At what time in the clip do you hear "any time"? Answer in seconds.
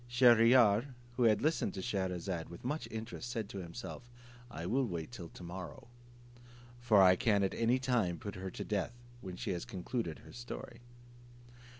7.53-8.17